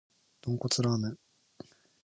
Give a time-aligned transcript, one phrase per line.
[0.41, 1.19] 豚骨ラーメン